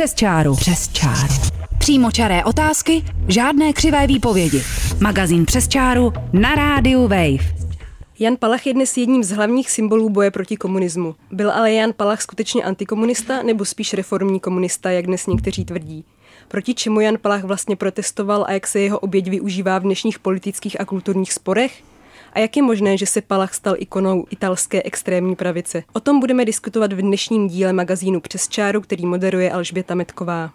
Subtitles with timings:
[0.00, 0.54] Přes čáru.
[0.54, 1.34] Přes čáru.
[1.78, 4.62] Přímočaré otázky, žádné křivé výpovědi.
[5.00, 7.54] Magazín Přes čáru na rádiu Wave.
[8.18, 11.14] Jan Palach je dnes jedním z hlavních symbolů boje proti komunismu.
[11.30, 16.04] Byl ale Jan Palach skutečně antikomunista nebo spíš reformní komunista, jak dnes někteří tvrdí?
[16.48, 20.80] Proti čemu Jan Palach vlastně protestoval a jak se jeho oběť využívá v dnešních politických
[20.80, 21.82] a kulturních sporech?
[22.32, 25.82] A jak je možné, že se Palach stal ikonou italské extrémní pravice?
[25.92, 30.50] O tom budeme diskutovat v dnešním díle magazínu Přes čáru, který moderuje Alžběta Metková.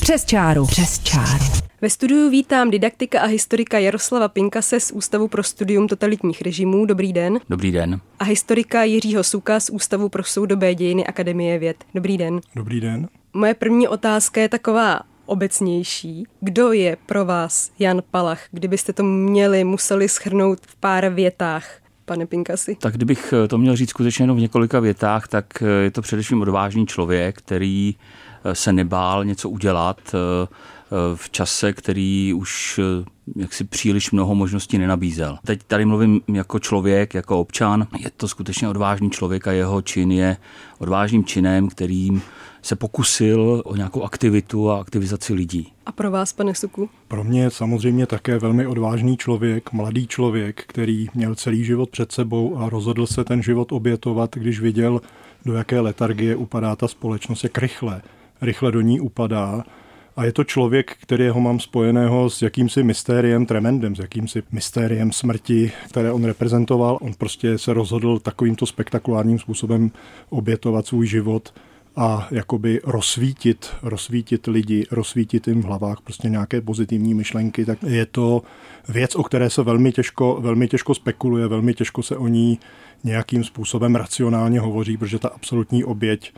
[0.00, 0.66] Přes čáru.
[0.66, 1.44] Přes čáru.
[1.80, 6.86] Ve studiu vítám didaktika a historika Jaroslava Pinkase z Ústavu pro studium totalitních režimů.
[6.86, 7.38] Dobrý den.
[7.48, 8.00] Dobrý den.
[8.18, 11.84] A historika Jiřího Suka z Ústavu pro soudobé dějiny Akademie věd.
[11.94, 12.40] Dobrý den.
[12.56, 13.08] Dobrý den.
[13.32, 16.24] Moje první otázka je taková obecnější.
[16.40, 18.40] Kdo je pro vás Jan Palach?
[18.50, 22.76] Kdybyste to měli, museli schrnout v pár větách pane Pinkasi?
[22.80, 25.46] Tak kdybych to měl říct skutečně jenom v několika větách, tak
[25.82, 27.94] je to především odvážný člověk, který
[28.52, 30.48] se nebál něco udělat eh,
[31.14, 32.80] v čase, který už
[33.28, 35.38] eh, jaksi příliš mnoho možností nenabízel.
[35.44, 37.86] Teď tady mluvím jako člověk, jako občan.
[37.98, 40.36] Je to skutečně odvážný člověk a jeho čin je
[40.78, 42.22] odvážným činem, kterým
[42.62, 45.72] se pokusil o nějakou aktivitu a aktivizaci lidí.
[45.86, 46.90] A pro vás, pane Suku?
[47.08, 52.58] Pro mě samozřejmě také velmi odvážný člověk, mladý člověk, který měl celý život před sebou
[52.58, 55.00] a rozhodl se ten život obětovat, když viděl,
[55.44, 58.02] do jaké letargie upadá ta společnost, jak rychle
[58.42, 59.64] rychle do ní upadá.
[60.16, 65.12] A je to člověk, který ho mám spojeného s jakýmsi mystériem tremendem, s jakýmsi mystériem
[65.12, 66.98] smrti, které on reprezentoval.
[67.00, 69.90] On prostě se rozhodl takovýmto spektakulárním způsobem
[70.30, 71.54] obětovat svůj život
[71.96, 78.06] a jakoby rozsvítit, rozsvítit lidi, rozsvítit jim v hlavách prostě nějaké pozitivní myšlenky, tak je
[78.06, 78.42] to
[78.88, 82.58] věc, o které se velmi těžko, velmi těžko spekuluje, velmi těžko se o ní
[83.04, 86.32] nějakým způsobem racionálně hovoří, protože ta absolutní oběť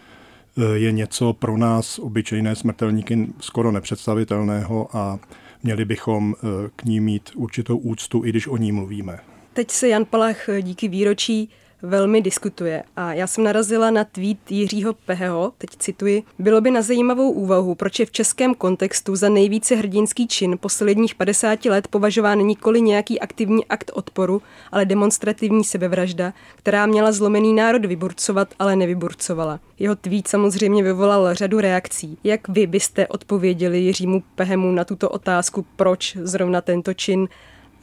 [0.74, 5.18] je něco pro nás, obyčejné smrtelníky, skoro nepředstavitelného a
[5.62, 6.46] měli bychom eh,
[6.76, 9.18] k ní mít určitou úctu, i když o ní mluvíme.
[9.52, 11.50] Teď se Jan Palach eh, díky výročí
[11.84, 12.82] velmi diskutuje.
[12.96, 17.74] A já jsem narazila na tweet Jiřího Peheho, teď cituji, bylo by na zajímavou úvahu,
[17.74, 23.20] proč je v českém kontextu za nejvíce hrdinský čin posledních 50 let považován nikoli nějaký
[23.20, 29.60] aktivní akt odporu, ale demonstrativní sebevražda, která měla zlomený národ vyburcovat, ale nevyburcovala.
[29.78, 32.18] Jeho tweet samozřejmě vyvolal řadu reakcí.
[32.24, 37.28] Jak vy byste odpověděli Jiřímu Pehemu na tuto otázku, proč zrovna tento čin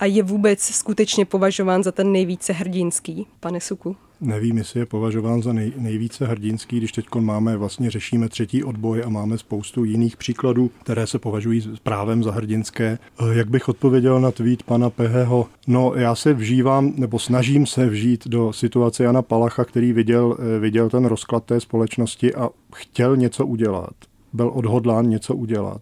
[0.02, 3.96] a je vůbec skutečně považován za ten nejvíce hrdinský, pane Suku?
[4.22, 9.04] Nevím, jestli je považován za nej, nejvíce hrdinský, když teď máme, vlastně řešíme třetí odboj
[9.06, 13.00] a máme spoustu jiných příkladů, které se považují právem za hrdinské.
[13.20, 15.48] Eh, jak bych odpověděl na tweet pana Peheho?
[15.68, 20.60] No, já se vžívám, nebo snažím se vžít do situace Jana Palacha, který viděl, eh,
[20.60, 23.94] viděl ten rozklad té společnosti a chtěl něco udělat.
[24.34, 25.82] Byl odhodlán něco udělat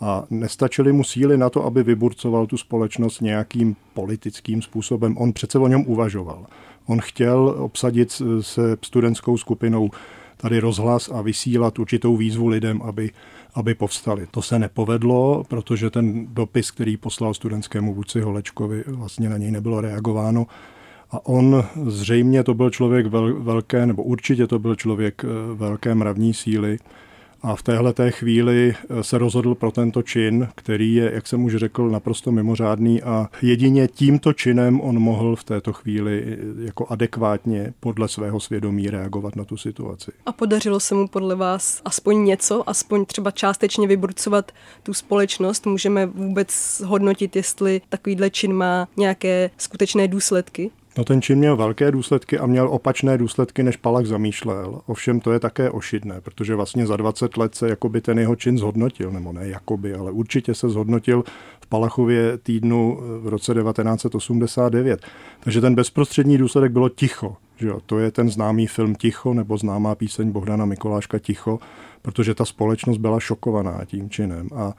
[0.00, 5.16] a nestačily mu síly na to, aby vyburcoval tu společnost nějakým politickým způsobem.
[5.18, 6.46] On přece o něm uvažoval.
[6.86, 9.90] On chtěl obsadit se studentskou skupinou
[10.36, 13.10] tady rozhlas a vysílat určitou výzvu lidem, aby,
[13.54, 14.26] aby povstali.
[14.30, 19.80] To se nepovedlo, protože ten dopis, který poslal studentskému vůdci Holečkovi, vlastně na něj nebylo
[19.80, 20.46] reagováno.
[21.10, 23.06] A on zřejmě to byl člověk
[23.38, 26.78] velké, nebo určitě to byl člověk eh, velké mravní síly,
[27.42, 31.44] a v téhle té chvíli eh, se rozhodl pro tento čin, který je, jak jsem
[31.44, 36.86] už řekl, naprosto mimořádný a jedině tímto činem on mohl v této chvíli eh, jako
[36.88, 40.12] adekvátně podle svého svědomí reagovat na tu situaci.
[40.26, 44.52] A podařilo se mu podle vás aspoň něco, aspoň třeba částečně vyburcovat
[44.82, 45.66] tu společnost?
[45.66, 50.70] Můžeme vůbec hodnotit, jestli takovýhle čin má nějaké skutečné důsledky?
[50.98, 54.80] No ten čin měl velké důsledky a měl opačné důsledky, než Palach zamýšlel.
[54.86, 58.58] Ovšem to je také ošidné, protože vlastně za 20 let se jakoby ten jeho čin
[58.58, 61.24] zhodnotil, nebo ne jakoby, ale určitě se zhodnotil
[61.60, 65.00] v Palachově týdnu v roce 1989.
[65.40, 67.36] Takže ten bezprostřední důsledek bylo ticho.
[67.56, 67.80] Že jo?
[67.86, 71.58] To je ten známý film Ticho nebo známá píseň Bohdana Mikoláška Ticho,
[72.02, 74.48] protože ta společnost byla šokovaná tím činem.
[74.54, 74.72] A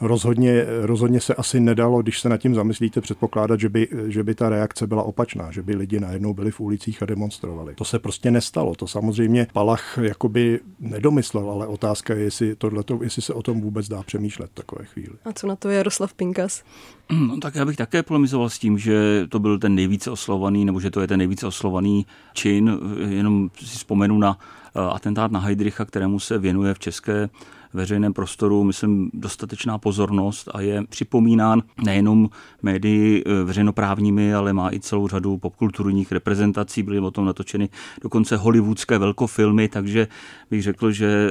[0.00, 4.34] rozhodně, rozhodně se asi nedalo, když se nad tím zamyslíte, předpokládat, že by, že by
[4.34, 7.74] ta reakce byla opačná, že by lidi najednou byli v ulicích a demonstrovali.
[7.74, 8.74] To se prostě nestalo.
[8.74, 13.88] To samozřejmě Palach jakoby nedomyslel, ale otázka je, jestli, tohleto, jestli se o tom vůbec
[13.88, 15.14] dá přemýšlet v takové chvíli.
[15.24, 16.62] A co na to je Jaroslav Pinkas?
[17.10, 20.80] No, tak já bych také polemizoval s tím, že to byl ten nejvíce oslovaný, nebo
[20.80, 22.78] že to je ten nejvíce oslovaný čin.
[23.08, 24.38] Jenom si vzpomenu na
[24.78, 27.28] Eh, atentát na Heidricha, kterému se věnuje v české
[27.72, 32.30] veřejném prostoru, myslím, dostatečná pozornost a je připomínán nejenom
[32.62, 37.68] médii eh, veřejnoprávními, ale má i celou řadu popkulturních reprezentací, byly o tom natočeny
[38.02, 40.08] dokonce hollywoodské velkofilmy, takže
[40.50, 41.30] bych řekl, že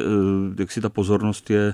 [0.59, 1.73] jak si ta pozornost je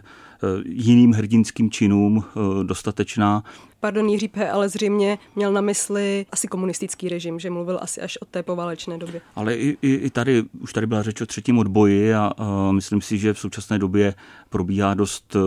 [0.66, 2.24] jiným hrdinským činům
[2.64, 3.44] dostatečná
[3.84, 8.18] Pardon, Jiří P., ale zřejmě měl na mysli asi komunistický režim, že mluvil asi až
[8.18, 9.22] od té poválečné doby.
[9.36, 13.02] Ale i, i, i tady, už tady byla řeč o třetím odboji a, a myslím
[13.02, 14.14] si, že v současné době
[14.50, 15.42] probíhá dost uh,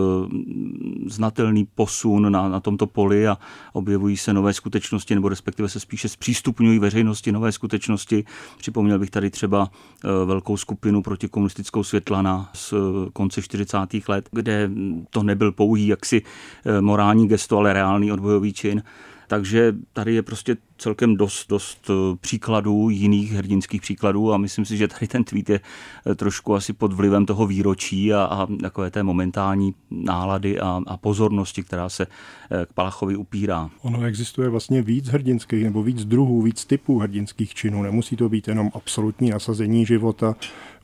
[1.05, 3.37] znatelný posun na, na tomto poli a
[3.73, 8.25] objevují se nové skutečnosti, nebo respektive se spíše zpřístupňují veřejnosti nové skutečnosti.
[8.57, 12.79] Připomněl bych tady třeba uh, velkou skupinu protikomunistickou Světlana z uh,
[13.13, 13.77] konce 40.
[14.07, 14.69] let, kde
[15.09, 16.21] to nebyl pouhý jaksi
[16.81, 18.83] morální gesto, ale reálný odboj bojový čin.
[19.27, 24.77] Takže tady je prostě celkem dost, dost eh, příkladů, jiných hrdinských příkladů a myslím si,
[24.77, 28.91] že tady ten tweet je eh, trošku asi pod vlivem toho výročí a, a takové
[28.91, 33.69] té momentální nálady a, a pozornosti, která se eh, k Palachovi upírá.
[33.81, 37.83] Ono existuje vlastně víc hrdinských nebo víc druhů, víc typů hrdinských činů.
[37.83, 40.35] Nemusí to být jenom absolutní nasazení života,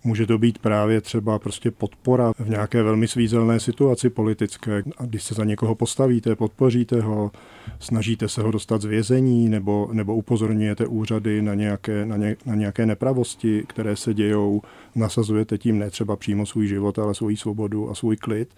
[0.05, 4.83] Může to být právě třeba prostě podpora v nějaké velmi svízelné situaci politické.
[4.97, 7.31] A když se za někoho postavíte, podpoříte ho,
[7.79, 12.55] snažíte se ho dostat z vězení nebo, nebo upozorňujete úřady na nějaké, na, ně, na
[12.55, 14.61] nějaké nepravosti, které se dějou,
[14.95, 18.49] nasazujete tím ne třeba přímo svůj život, ale svoji svobodu a svůj klid.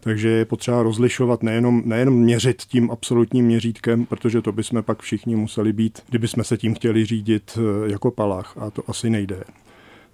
[0.00, 5.36] Takže je potřeba rozlišovat, nejenom, nejenom měřit tím absolutním měřítkem, protože to bychom pak všichni
[5.36, 9.44] museli být, kdybychom se tím chtěli řídit eh, jako palach a to asi nejde.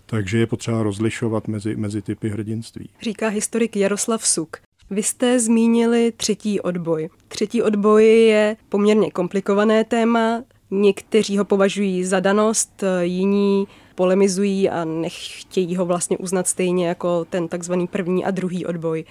[0.07, 2.91] Takže je potřeba rozlišovat mezi, mezi typy hrdinství.
[3.03, 4.57] Říká historik Jaroslav Suk.
[4.91, 7.09] Vy jste zmínili třetí odboj.
[7.29, 10.43] Třetí odboj je poměrně komplikované téma.
[10.71, 17.49] Někteří ho považují za danost, jiní polemizují a nechtějí ho vlastně uznat stejně jako ten
[17.49, 19.05] takzvaný první a druhý odboj.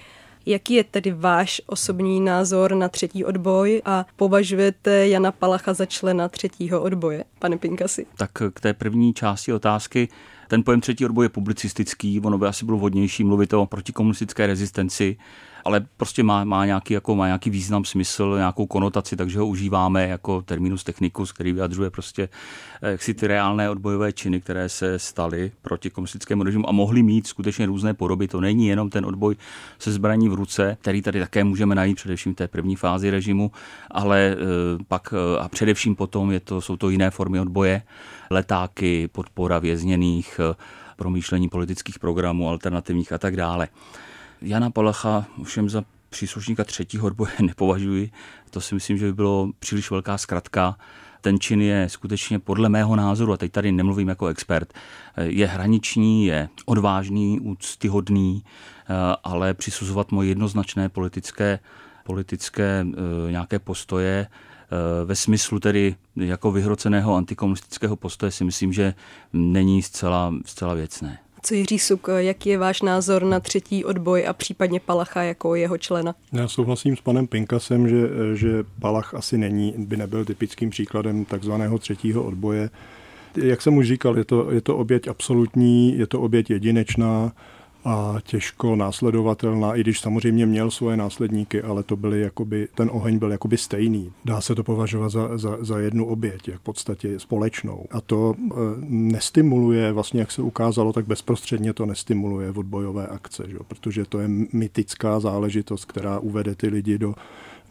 [0.46, 6.28] Jaký je tedy váš osobní názor na třetí odboj a považujete Jana Palacha za člena
[6.28, 8.06] třetího odboje, pane Pinkasi?
[8.16, 10.08] Tak k té první části otázky
[10.48, 15.16] ten pojem třetí odboj je publicistický, ono by asi bylo vhodnější mluvit o protikomunistické rezistenci,
[15.66, 20.08] ale prostě má, má, nějaký, jako, má nějaký význam, smysl, nějakou konotaci, takže ho užíváme
[20.08, 22.28] jako terminus technicus, který vyjadřuje prostě
[22.82, 27.02] eh, jak si ty reálné odbojové činy, které se staly proti komunistickému režimu a mohly
[27.02, 28.28] mít skutečně různé podoby.
[28.28, 29.36] To není jenom ten odboj
[29.78, 33.50] se zbraní v ruce, který tady také můžeme najít především v té první fázi režimu,
[33.90, 34.36] ale e,
[34.88, 37.82] pak e, a především potom je to, jsou to jiné formy odboje,
[38.30, 40.40] letáky, podpora vězněných,
[40.96, 43.68] promýšlení politických programů, alternativních a tak dále.
[44.42, 48.10] Jana Palacha všem za příslušníka třetího odboje nepovažuji.
[48.50, 50.76] To si myslím, že by bylo příliš velká zkratka.
[51.20, 54.72] Ten čin je skutečně podle mého názoru, a teď tady nemluvím jako expert,
[55.16, 58.44] je hraniční, je odvážný, úctyhodný,
[59.24, 61.58] ale přisuzovat mu jednoznačné politické,
[62.04, 68.94] politické eh, nějaké postoje eh, ve smyslu tedy jako vyhroceného antikomunistického postoje si myslím, že
[69.32, 71.18] není zcela, zcela věcné.
[71.46, 75.78] Co Jiří Suk, jaký je váš názor na třetí odboj a případně Palacha jako jeho
[75.78, 76.14] člena?
[76.32, 81.78] Já souhlasím s panem Pinkasem, že, že Palach asi není, by nebyl typickým příkladem takzvaného
[81.78, 82.70] třetího odboje.
[83.36, 87.32] Jak jsem už říkal, je to, je to oběť absolutní, je to oběť jedinečná,
[87.86, 93.18] a těžko následovatelná, i když samozřejmě měl svoje následníky, ale to byly jakoby, ten oheň
[93.18, 94.12] byl jakoby stejný.
[94.24, 97.84] Dá se to považovat za, za, za jednu oběť, jak v podstatě společnou.
[97.90, 98.54] A to e,
[98.88, 103.56] nestimuluje, vlastně jak se ukázalo, tak bezprostředně to nestimuluje odbojové akce, že?
[103.68, 107.14] protože to je mytická záležitost, která uvede ty lidi do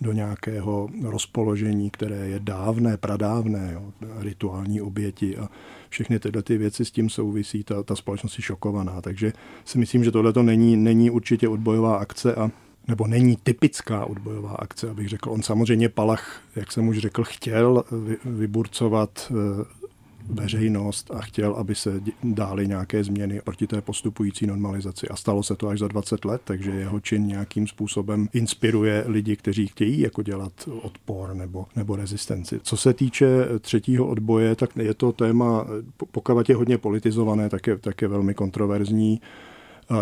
[0.02, 5.50] do nějakého rozpoložení, které je dávné, pradávné, jo, rituální oběti a
[5.90, 9.02] všechny tyhle ty věci s tím souvisí, ta, ta společnost je šokovaná.
[9.02, 9.34] Takže
[9.66, 12.52] si myslím, že tohle to není, není určitě odbojová akce a
[12.88, 15.32] nebo není typická odbojová akce, abych řekl.
[15.32, 17.84] On samozřejmě Palach, jak jsem už řekl, chtěl
[18.26, 19.85] vyburcovat eh,
[20.30, 25.08] veřejnost a chtěl, aby se dály nějaké změny proti té postupující normalizaci.
[25.08, 29.36] A stalo se to až za 20 let, takže jeho čin nějakým způsobem inspiruje lidi,
[29.36, 32.60] kteří chtějí jako dělat odpor nebo, nebo rezistenci.
[32.64, 33.28] Co se týče
[33.60, 35.68] třetího odboje, tak je to téma,
[36.12, 39.22] pokud je hodně politizované, tak je, tak je velmi kontroverzní.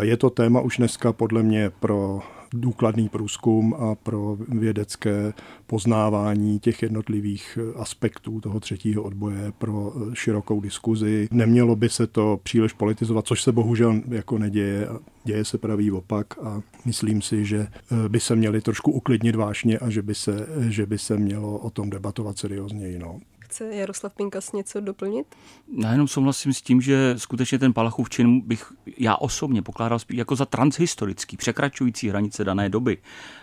[0.01, 2.21] Je to téma už dneska podle mě pro
[2.53, 5.33] důkladný průzkum a pro vědecké
[5.67, 11.27] poznávání těch jednotlivých aspektů toho třetího odboje pro širokou diskuzi.
[11.31, 14.87] Nemělo by se to příliš politizovat, což se bohužel jako neděje.
[15.23, 17.67] Děje se pravý opak a myslím si, že
[18.07, 21.69] by se měli trošku uklidnit vášně a že by se, že by se mělo o
[21.69, 22.99] tom debatovat seriózně.
[22.99, 23.19] No.
[23.53, 25.35] Chce Jaroslav Pinkas něco doplnit?
[25.77, 30.17] Já jenom souhlasím s tím, že skutečně ten Palachův čin bych já osobně pokládal spíš
[30.17, 32.97] jako za transhistorický, překračující hranice dané doby,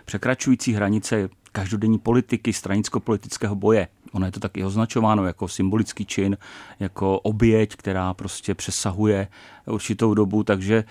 [0.05, 3.87] překračující hranice každodenní politiky, stranicko-politického boje.
[4.11, 6.37] Ono je to taky označováno jako symbolický čin,
[6.79, 9.27] jako oběť, která prostě přesahuje
[9.65, 10.83] určitou dobu, takže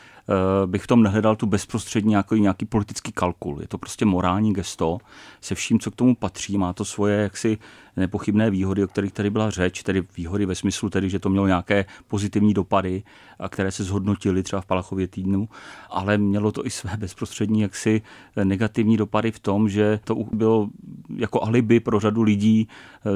[0.66, 3.58] bych v tom nehledal tu bezprostřední jako nějaký politický kalkul.
[3.60, 4.98] Je to prostě morální gesto
[5.40, 6.58] se vším, co k tomu patří.
[6.58, 7.58] Má to svoje jaksi
[7.96, 11.46] nepochybné výhody, o kterých tady byla řeč, tedy výhody ve smyslu tedy, že to mělo
[11.46, 13.02] nějaké pozitivní dopady,
[13.38, 15.48] a které se zhodnotily třeba v Palachově týdnu,
[15.90, 18.02] ale mělo to i své bezprostřední jaksi
[18.44, 20.68] negativní dopady v tom, že to bylo
[21.16, 22.68] jako alibi pro řadu lidí,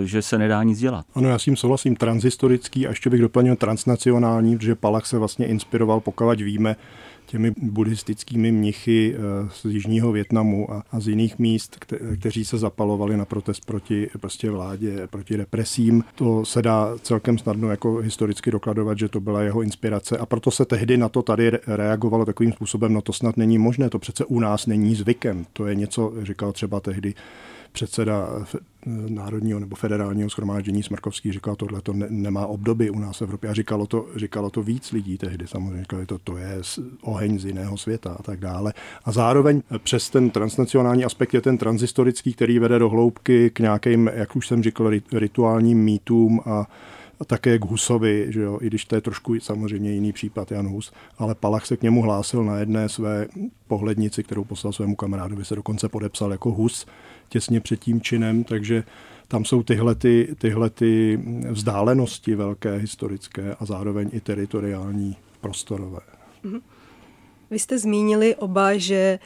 [0.02, 1.06] eh, že se nedá nic dělat.
[1.14, 5.47] Ano, já s tím souhlasím, transhistorický a ještě bych doplnil transnacionální, protože Palach se vlastně
[5.47, 6.76] inspiroval, pokud víme,
[7.26, 12.58] těmi buddhistickými mnichy eh, z Jižního Větnamu a, a z jiných míst, kte, kteří se
[12.58, 16.04] zapalovali na protest proti prostě vládě, proti represím.
[16.14, 20.50] To se dá celkem snadno jako historicky dokladovat, že to byla jeho inspirace a proto
[20.50, 24.25] se tehdy na to tady reagovalo takovým způsobem, no to snad není možné, to přece
[24.25, 25.46] u nás není zvykem.
[25.52, 27.14] To je něco, říkal třeba tehdy
[27.75, 28.28] předseda
[29.09, 33.50] národního nebo federálního schromáždění Smrkovský říkal, tohle to ne, nemá obdoby u nás v Evropě.
[33.50, 35.47] A říkalo to, říkalo to víc lidí tehdy.
[35.47, 36.59] Samozřejmě říkali to, to je
[37.02, 38.73] oheň z jiného světa a tak dále.
[39.04, 44.11] A zároveň přes ten transnacionální aspekt je ten transhistorický, který vede do hloubky k nějakým,
[44.14, 46.66] jak už jsem říkal, rituálním mýtům a
[47.21, 50.69] a také k Husovi, že jo, i když to je trošku samozřejmě jiný případ Jan
[50.69, 53.26] Hus, ale Palach se k němu hlásil na jedné své
[53.66, 56.87] pohlednici, kterou poslal svému kamarádovi, se dokonce podepsal jako Hus
[57.34, 58.84] těsně před tím činem, takže
[59.28, 66.00] tam jsou tyhle, ty, tyhle ty vzdálenosti velké historické a zároveň i teritoriální prostorové.
[66.42, 66.60] Mhm.
[67.50, 69.18] Vy jste zmínili oba, že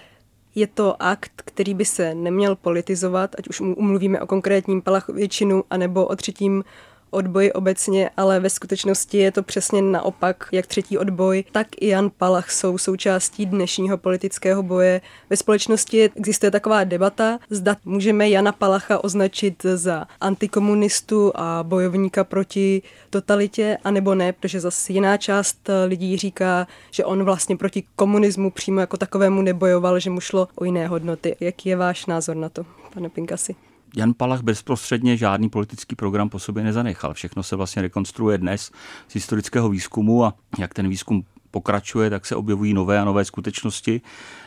[0.54, 5.28] je to akt, který by se neměl politizovat, ať už umluvíme o konkrétním Palachově
[5.70, 6.64] anebo o třetím
[7.10, 12.10] odboj obecně, ale ve skutečnosti je to přesně naopak, jak třetí odboj, tak i Jan
[12.18, 15.00] Palach jsou součástí dnešního politického boje.
[15.30, 22.82] Ve společnosti existuje taková debata, zda můžeme Jana Palacha označit za antikomunistu a bojovníka proti
[23.10, 28.80] totalitě, anebo ne, protože zase jiná část lidí říká, že on vlastně proti komunismu přímo
[28.80, 31.36] jako takovému nebojoval, že mu šlo o jiné hodnoty.
[31.40, 33.67] Jaký je váš názor na to, pane Pinkasi?
[33.96, 37.14] Jan Palach bezprostředně žádný politický program po sobě nezanechal.
[37.14, 38.70] Všechno se vlastně rekonstruuje dnes
[39.08, 44.00] z historického výzkumu a jak ten výzkum pokračuje, tak se objevují nové a nové skutečnosti,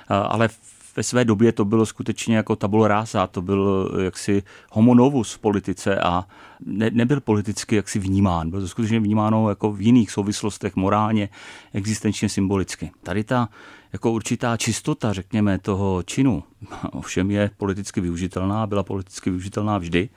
[0.08, 0.50] ale
[0.96, 5.40] ve své době to bylo skutečně jako tabula rasa, to byl jaksi homo novus v
[5.40, 6.26] politice a
[6.66, 8.50] ne, nebyl politicky jaksi vnímán.
[8.50, 11.30] Byl to skutečně vnímáno jako v jiných souvislostech morálně,
[11.74, 12.92] existenčně, symbolicky.
[13.04, 13.50] Tady ta
[13.94, 16.44] jako určitá čistota, řekněme, toho činu,
[16.92, 20.10] ovšem je politicky využitelná, byla politicky využitelná vždy,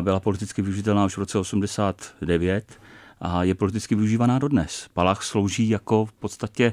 [0.00, 2.80] byla politicky využitelná už v roce 89
[3.20, 4.88] a je politicky využívaná dodnes.
[4.92, 6.72] Palach slouží jako v podstatě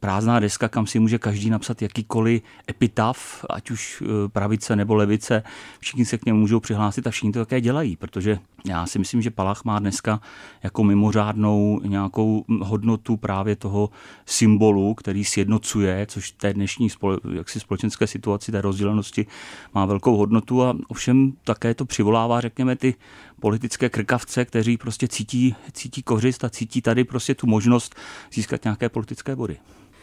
[0.00, 5.42] prázdná deska, kam si může každý napsat jakýkoliv epitaf, ať už e, pravice nebo levice,
[5.78, 8.38] všichni se k němu můžou přihlásit a všichni to také dělají, protože
[8.68, 10.20] já si myslím, že Palach má dneska
[10.62, 13.90] jako mimořádnou nějakou hodnotu právě toho
[14.26, 19.26] symbolu, který sjednocuje, což té dnešní spole, jaksi společenské situaci, té rozdělenosti
[19.74, 22.94] má velkou hodnotu a ovšem také to přivolává, řekněme, ty
[23.40, 27.94] politické krkavce, kteří prostě cítí, cítí kořist a cítí tady prostě tu možnost
[28.32, 29.56] získat nějaké politické body.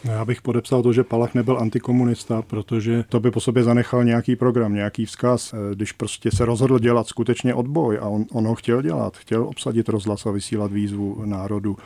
[0.04, 4.36] Já bych podepsal to, že Palach nebyl antikomunista, protože to by po sobě zanechal nějaký
[4.36, 5.54] program, nějaký vzkaz.
[5.54, 9.44] Eh, když prostě se rozhodl dělat skutečně odboj a on, on ho chtěl dělat, chtěl
[9.44, 11.78] obsadit rozhlas a vysílat výzvu národu,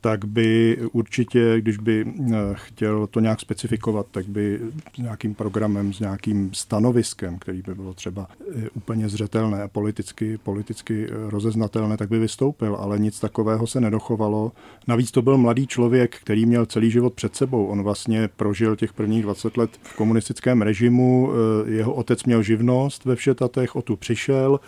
[0.00, 4.60] tak by určitě, když by eh, chtěl to nějak specifikovat, tak by
[4.94, 10.38] s nějakým programem, s nějakým stanoviskem, který by bylo třeba eh, úplně zřetelné a politicky,
[10.38, 14.52] politicky eh, rozeznatelné, tak by vystoupil, ale nic takového se nedochovalo.
[14.86, 17.66] Navíc to byl mladý člověk, který měl celý život před sebou.
[17.66, 21.30] On vlastně prožil těch prvních 20 let v komunistickém režimu,
[21.66, 24.60] jeho otec měl živnost ve Všetatech, o tu přišel,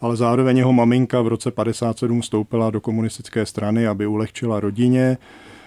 [0.00, 5.18] ale zároveň jeho maminka v roce 57 vstoupila do komunistické strany, aby ulehčila rodině.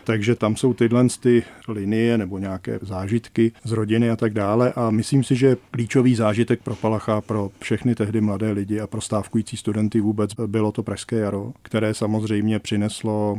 [0.07, 4.73] Takže tam jsou tyhle ty linie nebo nějaké zážitky z rodiny a tak dále.
[4.75, 9.01] A myslím si, že klíčový zážitek pro Palacha, pro všechny tehdy mladé lidi a pro
[9.01, 13.37] stávkující studenty vůbec bylo to Pražské jaro, které samozřejmě přineslo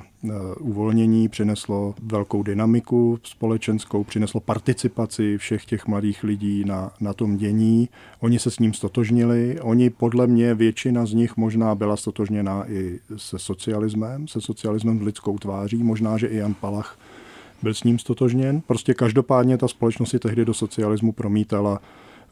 [0.60, 7.88] uvolnění, přineslo velkou dynamiku společenskou, přineslo participaci všech těch mladých lidí na, na tom dění.
[8.20, 9.60] Oni se s ním stotožnili.
[9.60, 15.02] Oni podle mě, většina z nich možná byla stotožněná i se socialismem, se socialismem s
[15.02, 15.82] lidskou tváří.
[15.82, 16.98] Možná, že i Jan Palach
[17.62, 18.60] byl s ním stotožněn.
[18.60, 21.80] Prostě každopádně ta společnost si tehdy do socialismu promítala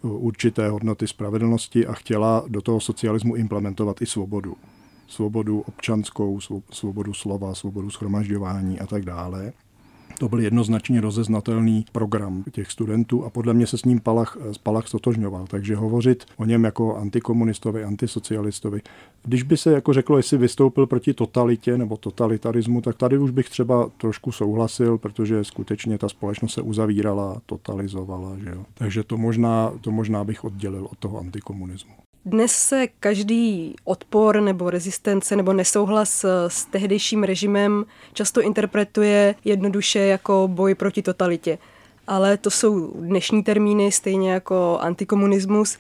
[0.02, 4.56] uh, určité hodnoty spravedlnosti a chtěla do toho socialismu implementovat i svobodu.
[5.08, 9.52] Svobodu občanskou, svobodu slova, svobodu schromažďování a tak dále.
[10.18, 14.88] To byl jednoznačně rozeznatelný program těch studentů a podle mě se s ním Palach, Palach
[14.88, 15.46] stotožňoval.
[15.46, 18.80] Takže hovořit o něm jako antikomunistovi, antisocialistovi.
[19.24, 23.50] Když by se jako řeklo, jestli vystoupil proti totalitě nebo totalitarismu, tak tady už bych
[23.50, 28.38] třeba trošku souhlasil, protože skutečně ta společnost se uzavírala, totalizovala.
[28.38, 28.64] Že jo?
[28.74, 31.92] Takže to možná, to možná bych oddělil od toho antikomunismu.
[32.26, 40.48] Dnes se každý odpor nebo rezistence nebo nesouhlas s tehdejším režimem často interpretuje jednoduše jako
[40.52, 41.58] boj proti totalitě.
[42.06, 45.78] Ale to jsou dnešní termíny, stejně jako antikomunismus.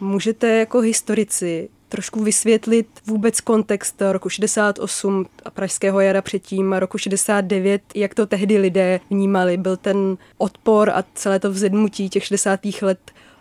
[0.00, 7.82] Můžete jako historici trošku vysvětlit vůbec kontext roku 68 a Pražského jara předtím, roku 69,
[7.94, 9.56] jak to tehdy lidé vnímali.
[9.56, 12.60] Byl ten odpor a celé to vzedmutí těch 60.
[12.82, 12.98] let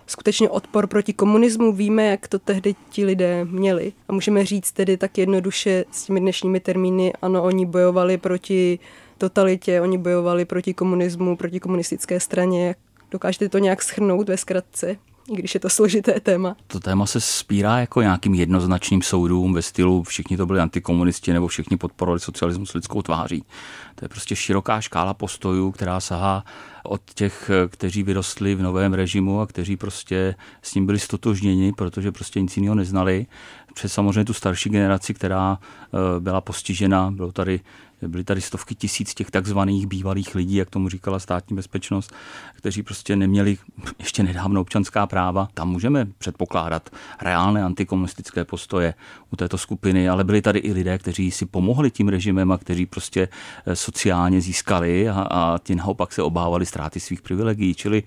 [0.07, 1.71] skutečně odpor proti komunismu.
[1.71, 3.93] Víme, jak to tehdy ti lidé měli.
[4.07, 8.79] A můžeme říct tedy tak jednoduše s těmi dnešními termíny, ano, oni bojovali proti
[9.17, 12.75] totalitě, oni bojovali proti komunismu, proti komunistické straně.
[13.11, 14.95] Dokážete to nějak schrnout ve zkratce?
[15.31, 16.55] I když je to složité téma.
[16.67, 21.47] To téma se spírá jako nějakým jednoznačným soudům ve stylu všichni to byli antikomunisti nebo
[21.47, 23.43] všichni podporovali socialismus lidskou tváří.
[23.95, 26.43] To je prostě široká škála postojů, která sahá
[26.83, 32.11] od těch, kteří vyrostli v novém režimu a kteří prostě s ním byli stotožněni, protože
[32.11, 33.25] prostě nic jiného neznali,
[33.73, 37.59] přes samozřejmě tu starší generaci, která eh, byla postižena, bylo tady
[38.01, 42.13] Byly tady stovky tisíc těch takzvaných bývalých lidí, jak tomu říkala státní bezpečnost,
[42.55, 43.57] kteří prostě neměli
[43.99, 45.47] ještě nedávno občanská práva.
[45.53, 46.89] Tam můžeme předpokládat
[47.21, 48.93] reálné antikomunistické postoje
[49.33, 52.85] u této skupiny, ale byli tady i lidé, kteří si pomohli tím režimem a kteří
[52.85, 53.27] prostě
[53.65, 57.73] eh, sociálně získali a, a ti naopak se obávali ztráty svých privilegií.
[57.75, 58.03] Čili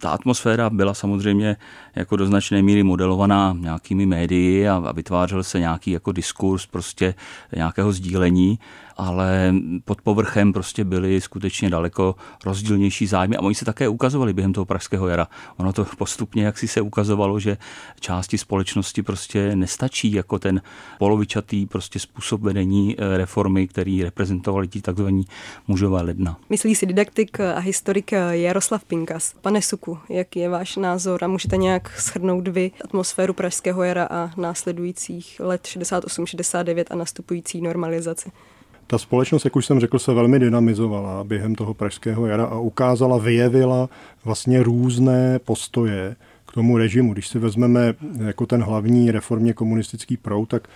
[0.00, 1.56] ta atmosféra byla samozřejmě
[1.96, 7.14] jako do značné míry modelovaná nějakými médii a, a vytvářel se nějaký jako diskurs prostě
[7.56, 8.58] nějakého sdílení
[9.00, 9.54] ale
[9.84, 12.14] pod povrchem prostě byly skutečně daleko
[12.44, 15.26] rozdílnější zájmy a oni se také ukazovali během toho pražského jara.
[15.56, 17.56] Ono to postupně jak si se ukazovalo, že
[18.00, 20.62] části společnosti prostě nestačí jako ten
[20.98, 25.24] polovičatý prostě způsob vedení eh, reformy, který reprezentovali ti takzvaní
[25.68, 26.36] mužové ledna.
[26.50, 29.34] Myslí si didaktik a historik Jaroslav Pinkas.
[29.40, 34.30] Pane Suku, jaký je váš názor a můžete nějak shrnout vy atmosféru pražského jara a
[34.36, 38.30] následujících let 68-69 a nastupující normalizaci?
[38.86, 43.18] Ta společnost, jak už jsem řekl, se velmi dynamizovala během toho pražského jara a ukázala,
[43.18, 43.88] vyjevila
[44.24, 47.12] vlastně různé postoje k tomu režimu.
[47.12, 47.94] Když si vezmeme
[48.26, 50.68] jako ten hlavní reformně komunistický proud, tak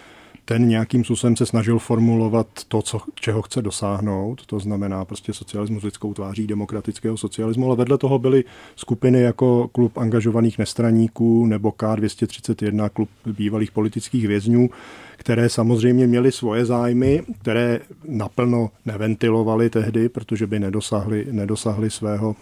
[0.45, 5.83] ten nějakým způsobem se snažil formulovat to, co, čeho chce dosáhnout, to znamená prostě socialismus
[5.83, 8.45] lidskou tváří demokratického socialismu, ale vedle toho byly
[8.77, 14.71] skupiny jako klub angažovaných nestraníků nebo K231, klub bývalých politických vězňů,
[15.17, 22.37] které samozřejmě měly svoje zájmy, které naplno neventilovaly tehdy, protože by nedosáhly, nedosáhly svého.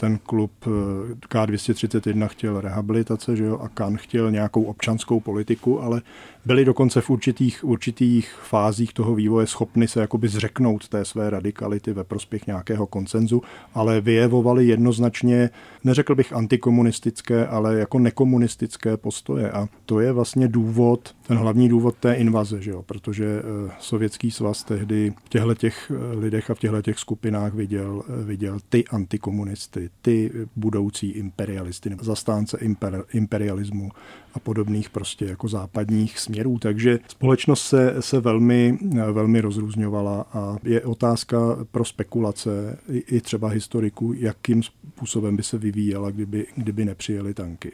[0.00, 0.70] Ten klub eh,
[1.14, 6.02] K231 chtěl rehabilitace že jo, a KAN chtěl nějakou občanskou politiku, ale
[6.44, 11.92] byli dokonce v určitých, určitých fázích toho vývoje schopni se jakoby zřeknout té své radikality
[11.92, 13.42] ve prospěch nějakého koncenzu,
[13.74, 15.50] ale vyjevovali jednoznačně,
[15.84, 19.50] neřekl bych antikomunistické, ale jako nekomunistické postoje.
[19.50, 22.82] A to je vlastně důvod, ten hlavní důvod té invaze, že jo?
[22.82, 27.54] protože eh, sovětský svaz tehdy v těchto těch eh, lidech a v těchto těch skupinách
[27.54, 33.90] viděl, eh, viděl ty antikomunisty, ty budoucí imperialisty, zastánce imper, imperialismu
[34.34, 36.58] a podobných prostě jako západních směrů.
[36.58, 38.78] Takže společnost se, se velmi,
[39.12, 41.38] velmi rozrůzňovala a je otázka
[41.70, 47.72] pro spekulace i, třeba historiků, jakým způsobem by se vyvíjela, kdyby, kdyby nepřijeli tanky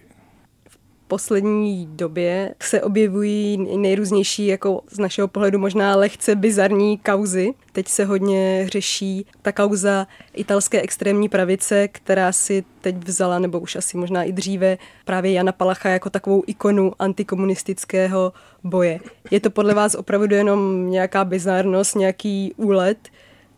[1.09, 7.55] poslední době se objevují nejrůznější, jako z našeho pohledu možná lehce bizarní kauzy.
[7.73, 13.77] Teď se hodně řeší ta kauza italské extrémní pravice, která si teď vzala, nebo už
[13.77, 18.33] asi možná i dříve, právě Jana Palacha jako takovou ikonu antikomunistického
[18.64, 19.01] boje.
[19.31, 22.99] Je to podle vás opravdu jenom nějaká bizarnost, nějaký úlet,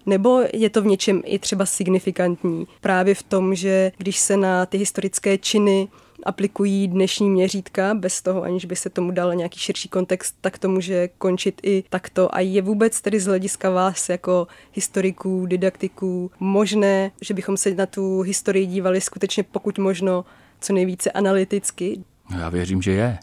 [0.07, 2.67] nebo je to v něčem i třeba signifikantní?
[2.81, 5.89] Právě v tom, že když se na ty historické činy
[6.23, 10.69] aplikují dnešní měřítka, bez toho, aniž by se tomu dal nějaký širší kontext, tak to
[10.69, 12.35] může končit i takto.
[12.35, 17.87] A je vůbec tedy z hlediska vás jako historiků, didaktiků možné, že bychom se na
[17.87, 20.25] tu historii dívali skutečně pokud možno
[20.61, 22.05] co nejvíce analyticky?
[22.39, 23.19] Já věřím, že je.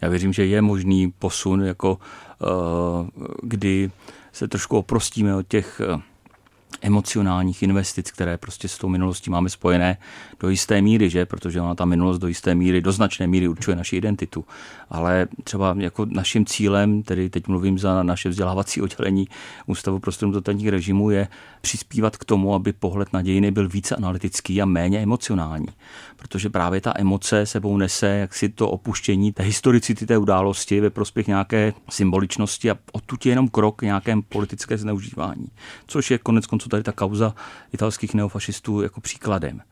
[0.00, 1.98] Já věřím, že je možný posun, jako
[2.40, 3.90] uh, kdy
[4.32, 6.00] se trošku oprostíme od těch uh,
[6.80, 9.96] emocionálních investic, které prostě s tou minulostí máme spojené
[10.40, 11.26] do jisté míry, že?
[11.26, 14.44] protože ona ta minulost do jisté míry, do značné míry určuje naši identitu.
[14.90, 19.28] Ale třeba jako naším cílem, tedy teď mluvím za naše vzdělávací oddělení
[19.66, 21.28] Ústavu pro studium totalitních režimů, je
[21.60, 25.66] přispívat k tomu, aby pohled na dějiny byl více analytický a méně emocionální.
[26.16, 31.26] Protože právě ta emoce sebou nese jaksi to opuštění té historicity té události ve prospěch
[31.26, 35.46] nějaké symboličnosti a odtud je jenom krok nějakém politické zneužívání.
[35.86, 37.34] Což je konec konců tady ta kauza
[37.72, 39.62] italských neofašistů jako příkladem.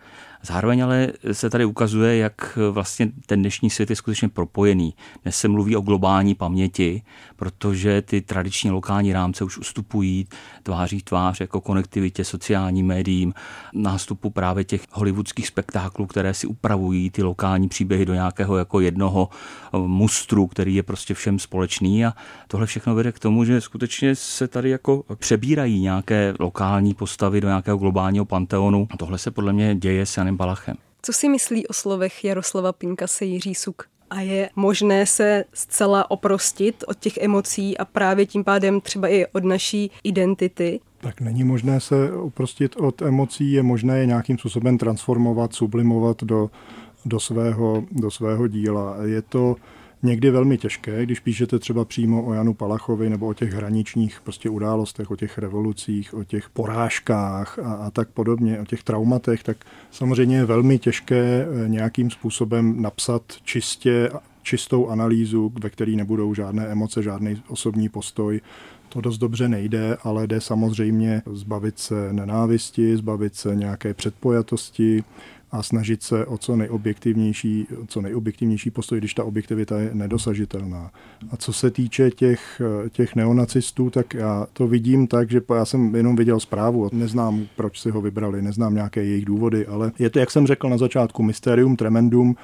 [0.43, 4.95] Zároveň ale se tady ukazuje, jak vlastně ten dnešní svět je skutečně propojený.
[5.23, 7.03] Dnes se mluví o globální paměti,
[7.37, 10.27] protože ty tradiční lokální rámce už ustupují
[10.63, 13.35] tváří tvář jako konektivitě sociálním médiím,
[13.73, 19.29] nástupu právě těch hollywoodských spektáklů, které si upravují ty lokální příběhy do nějakého jako jednoho
[19.31, 22.13] eh, mustru, který je prostě všem společný a
[22.49, 27.49] tohle všechno vede k tomu, že skutečně se tady jako přebírají nějaké lokální postavy do
[27.49, 28.89] nějakého globálního panteonu.
[28.91, 30.77] A tohle se podle mě děje s Janem Balachem.
[31.03, 33.83] Co si myslí o slovech Jaroslava Pinkase Jiří Suk?
[34.11, 39.27] A je možné se zcela oprostit od těch emocí a právě tím pádem třeba i
[39.27, 40.81] od naší identity?
[41.01, 46.51] Tak není možné se oprostit od emocí, je možné je nějakým způsobem transformovat, sublimovat do,
[47.05, 48.97] do, svého, do svého díla.
[49.05, 49.57] Je to
[50.03, 54.51] někdy velmi těžké, když píšete třeba přímo o Janu Palachovi nebo o těch hraničních prostě
[54.51, 59.57] událostech, o těch revolucích, o těch porážkách a, a tak podobně, o těch traumatech, tak
[59.91, 64.11] samozřejmě je velmi těžké eh, nějakým způsobem napsat čistě
[64.43, 68.41] čistou analýzu, ve které nebudou žádné emoce, žádný osobní postoj.
[68.89, 75.05] To dost dobře nejde, ale jde samozřejmě zbavit se nenávisti, zbavit se nějaké předpojatosti,
[75.51, 80.91] a snažit se o co nejobjektivnější, co nejobjektivnější postoj, když ta objektivita je nedosažitelná.
[81.31, 85.95] A co se týče těch, těch neonacistů, tak já to vidím tak, že já jsem
[85.95, 90.19] jenom viděl zprávu, neznám, proč si ho vybrali, neznám nějaké jejich důvody, ale je to,
[90.19, 92.37] jak jsem řekl na začátku, mysterium tremendum,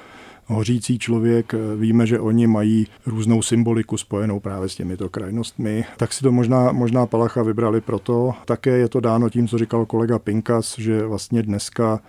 [0.45, 6.23] hořící člověk, víme, že oni mají různou symboliku spojenou právě s těmito krajnostmi, tak si
[6.23, 8.33] to možná, možná Palacha vybrali proto.
[8.45, 11.99] Také je to dáno tím, co říkal kolega Pinkas, že vlastně dneska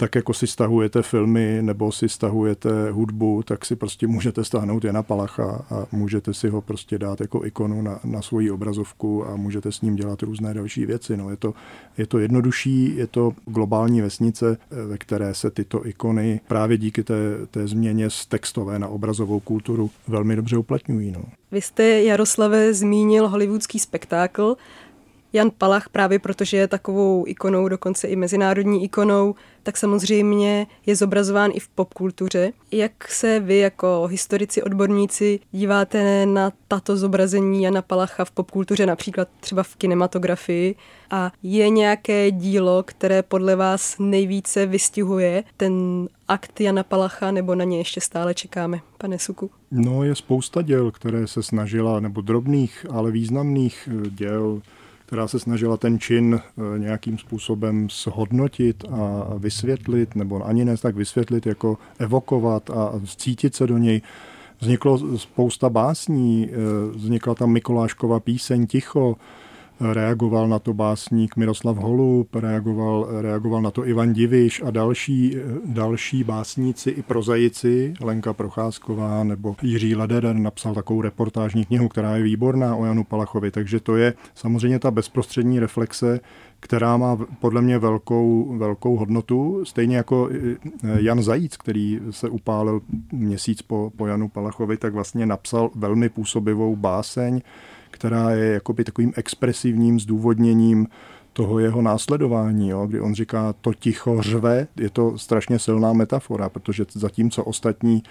[0.00, 5.02] tak jako si stahujete filmy nebo si stahujete hudbu, tak si prostě můžete stáhnout Jana
[5.02, 9.72] Palacha a můžete si ho prostě dát jako ikonu na, na svoji obrazovku a můžete
[9.72, 11.16] s ním dělat různé další věci.
[11.16, 11.54] No, je, to,
[11.98, 14.56] je to jednodušší, je to globální vesnice,
[14.86, 17.14] ve které se tyto ikony právě díky té,
[17.50, 21.10] té změně z textové na obrazovou kulturu velmi dobře uplatňují.
[21.12, 21.24] No.
[21.52, 24.56] Vy jste, Jaroslave, zmínil hollywoodský spektákl.
[25.32, 31.50] Jan Palach právě protože je takovou ikonou, dokonce i mezinárodní ikonou, tak samozřejmě je zobrazován
[31.54, 32.52] i v popkultuře.
[32.72, 39.28] Jak se vy jako historici, odborníci díváte na tato zobrazení Jana Palacha v popkultuře, například
[39.40, 40.74] třeba v kinematografii?
[41.10, 47.64] A je nějaké dílo, které podle vás nejvíce vystihuje ten akt Jana Palacha, nebo na
[47.64, 49.50] ně ještě stále čekáme, pane Suku?
[49.70, 54.62] No, je spousta děl, které se snažila, nebo drobných, ale významných eh, děl,
[55.08, 60.96] která se snažila ten čin eh, nějakým způsobem shodnotit a vysvětlit, nebo ani ne tak
[60.96, 64.02] vysvětlit, jako evokovat a cítit se do něj.
[64.60, 66.56] Vzniklo spousta básní, eh,
[66.96, 69.16] vznikla tam Mikoláškova píseň Ticho,
[69.80, 76.24] reagoval na to básník Miroslav Holub, reagoval, reagoval na to Ivan Diviš a další, další
[76.24, 82.76] básníci i prozajici, Lenka Procházková nebo Jiří Lederer napsal takovou reportážní knihu, která je výborná
[82.76, 86.20] o Janu Palachovi, takže to je samozřejmě ta bezprostřední reflexe,
[86.60, 90.28] která má podle mě velkou, velkou hodnotu, stejně jako
[90.98, 92.80] Jan Zajíc, který se upálil
[93.12, 97.40] měsíc po, po Janu Palachovi, tak vlastně napsal velmi působivou báseň,
[97.90, 100.86] která je jakoby takovým expresivním zdůvodněním
[101.32, 106.48] toho jeho následování, jo, kdy on říká to ticho řve, je to strašně silná metafora,
[106.48, 108.02] protože zatímco ostatní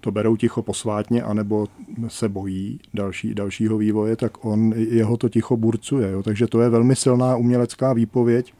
[0.00, 1.66] to berou ticho posvátně, anebo
[2.08, 6.10] se bojí další, dalšího vývoje, tak on jeho to ticho burcuje.
[6.10, 6.22] Jo.
[6.22, 8.52] Takže to je velmi silná umělecká výpověď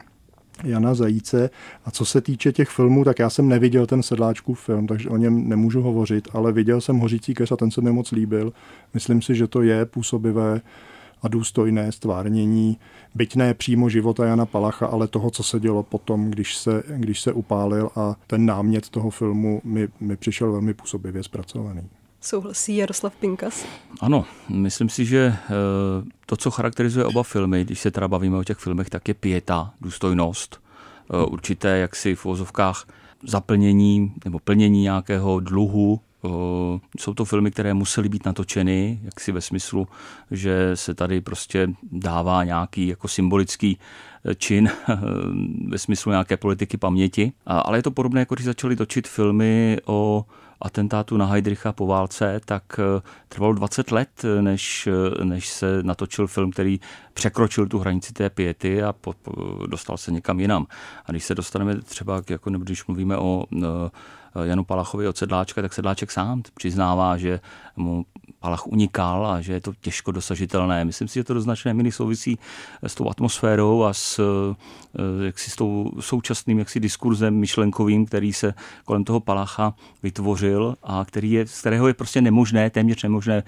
[0.64, 1.50] Jana Zajíce.
[1.84, 5.16] A co se týče těch filmů, tak já jsem neviděl ten sedláčkův film, takže o
[5.16, 8.52] něm nemůžu hovořit, ale viděl jsem Hořící keř a ten se mi moc líbil.
[8.94, 10.60] Myslím si, že to je působivé
[11.22, 12.78] a důstojné stvárnění,
[13.14, 17.20] byť ne přímo života Jana Palacha, ale toho, co se dělo potom, když se, když
[17.20, 21.82] se upálil a ten námět toho filmu mi, mi přišel velmi působivě zpracovaný.
[22.24, 23.66] Souhlasí Jaroslav Pinkas?
[24.00, 25.38] Ano, myslím si, že eh,
[26.26, 29.72] to, co charakterizuje oba filmy, když se teda bavíme o těch filmech, tak je pěta,
[29.80, 30.60] důstojnost,
[31.10, 32.86] eh, určité jaksi v uvozovkách
[33.22, 36.00] zaplnění nebo plnění nějakého dluhu.
[36.98, 39.88] Jsou to filmy, které musely být natočeny, jaksi ve smyslu,
[40.30, 43.78] že se tady prostě dává nějaký jako symbolický
[44.36, 44.70] čin
[45.68, 47.32] ve smyslu nějaké politiky paměti.
[47.46, 50.24] Ale je to podobné, jako když začali točit filmy o
[50.60, 54.08] atentátu na Heidricha po válce, tak eh, trvalo 20 let,
[54.40, 54.88] než,
[55.24, 56.80] než se natočil film, který
[57.14, 59.32] překročil tu hranici té pěty a po, po,
[59.66, 60.66] dostal se někam jinam.
[61.06, 63.44] A když se dostaneme třeba, jako, nebo když mluvíme o
[64.42, 67.40] Janu Palachovi od Sedláčka, tak Sedláček sám přiznává, že
[67.76, 68.04] mu
[68.44, 70.84] Palach unikal a že je to těžko dosažitelné.
[70.84, 72.38] Myslím si, že to do značné míry souvisí
[72.82, 78.54] s tou atmosférou a s, eh, jaksi s tou současným jaksi diskurzem myšlenkovým, který se
[78.84, 83.42] kolem toho Palacha vytvořil a který je, z kterého je prostě nemožné, téměř nemožné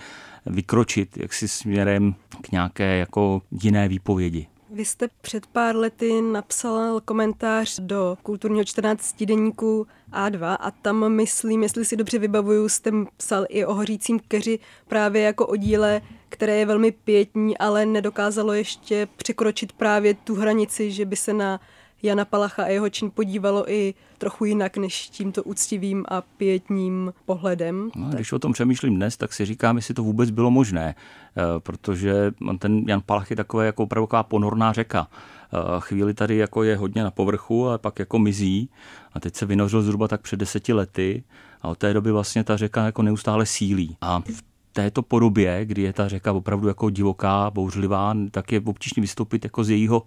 [0.46, 4.46] vykročit jaksi směrem k nějaké jako jiné výpovědi.
[4.70, 11.62] Vy jste před pár lety napsal komentář do kulturního 14 denníku A2 a tam myslím,
[11.62, 16.56] jestli si dobře vybavuju, jste psal i o hořícím keři právě jako o díle, které
[16.56, 21.60] je velmi pětní, ale nedokázalo ještě překročit právě tu hranici, že by se na
[22.02, 27.90] Jana Palacha a jeho čin podívalo i trochu jinak než tímto úctivým a pětním pohledem.
[27.96, 31.42] No, když o tom přemýšlím dnes, tak si říkám, jestli to vůbec bylo možné, eh,
[31.58, 35.08] protože ten Jan Palach je takové jako opravdu ponorná řeka.
[35.52, 38.70] Eh, chvíli tady jako je hodně na povrchu a pak jako mizí
[39.12, 41.24] a teď se vynořil zhruba tak před deseti lety
[41.62, 43.96] a od té doby vlastně ta řeka jako neustále sílí.
[44.00, 44.42] A v
[44.76, 49.64] této podobě, kdy je ta řeka opravdu jako divoká, bouřlivá, tak je obtížně vystoupit jako
[49.64, 50.02] z jejího,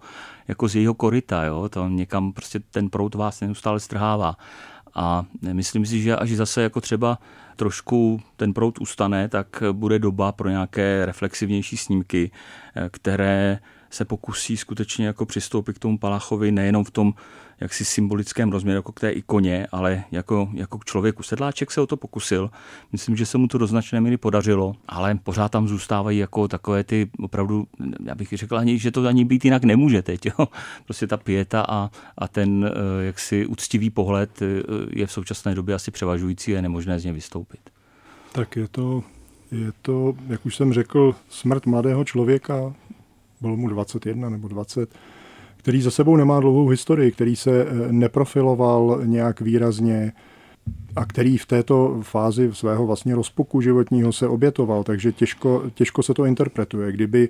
[0.47, 1.43] jako z jejího korita.
[1.43, 1.69] Jo?
[1.69, 4.35] To někam prostě ten prout vás neustále strhává.
[4.93, 7.17] A myslím si, že až zase jako třeba
[7.55, 12.31] trošku ten prout ustane, tak bude doba pro nějaké reflexivnější snímky,
[12.91, 17.13] které se pokusí skutečně jako přistoupit k tomu Palachovi nejenom v tom
[17.59, 21.23] jaksi symbolickém rozměru, jako k té ikoně, ale jako, jako k člověku.
[21.23, 22.49] Sedláček se o to pokusil.
[22.91, 26.83] Myslím, že se mu to do značné míry podařilo, ale pořád tam zůstávají jako takové
[26.83, 27.67] ty opravdu,
[28.05, 30.25] já bych řekl ani, že to ani být jinak nemůže teď.
[30.25, 30.47] Jo.
[30.85, 34.45] Prostě ta pěta a, a ten eh, jaksi úctivý pohled eh,
[34.89, 37.59] je v současné době asi převažující a je nemožné z něj vystoupit.
[38.31, 39.03] Tak je to,
[39.51, 42.73] je to, jak už jsem řekl, smrt mladého člověka,
[43.41, 44.95] bylo mu 21 nebo 20,
[45.57, 50.11] který za sebou nemá dlouhou historii, který se eh, neprofiloval nějak výrazně
[50.95, 56.13] a který v této fázi svého vlastně rozpuku životního se obětoval, takže těžko, těžko se
[56.13, 56.91] to interpretuje.
[56.91, 57.29] Kdyby,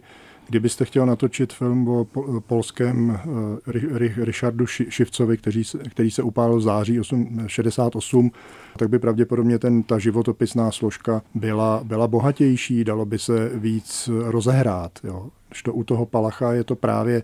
[0.49, 2.07] kdybyste chtěl natočit film o
[2.47, 6.99] polském eh, Richardu Šivcovi, který, který se upálil v září
[7.47, 8.31] 68,
[8.77, 14.99] tak by pravděpodobně ten, ta životopisná složka byla, byla bohatější, dalo by se víc rozehrát.
[15.03, 15.27] Jo.
[15.51, 17.23] Što u toho Palacha je to právě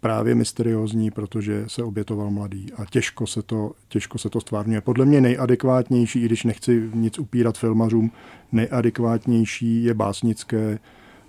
[0.00, 4.80] právě mysteriózní, protože se obětoval mladý a těžko se to, těžko se to stvárňuje.
[4.80, 8.10] Podle mě nejadekvátnější, i když nechci nic upírat filmařům,
[8.52, 10.78] nejadekvátnější je básnické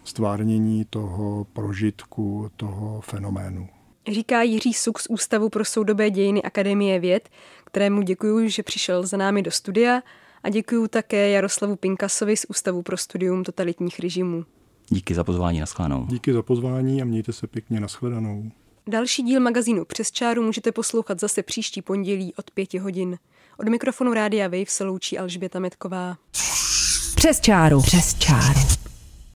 [0.08, 3.70] stvárnění toho prožitku, toho fenoménu.
[4.12, 7.30] Říká Jiří Suk z Ústavu pro soudobé dějiny Akademie věd,
[7.66, 10.02] kterému děkuji, že přišel za námi do studia
[10.44, 14.46] a děkuji také Jaroslavu Pinkasovi z Ústavu pro studium totalitních režimů.
[14.90, 16.06] Díky za pozvání, nashledanou.
[16.06, 18.52] Díky za pozvání a mějte se pěkně, nashledanou.
[18.88, 23.18] Další díl magazínu Přes čáru můžete poslouchat zase příští pondělí od pěti hodin.
[23.60, 26.18] Od mikrofonu Rádia Wave se loučí Alžběta Metková.
[27.16, 27.82] Přes čáru.
[27.82, 28.87] Přes čáru.